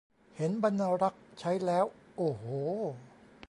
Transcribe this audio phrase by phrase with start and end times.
[0.35, 1.85] เห็นบรรณารักษ์ใช้แล้ว
[2.17, 2.45] โอ้โห